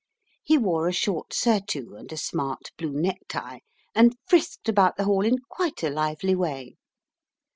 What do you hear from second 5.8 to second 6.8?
a lively way.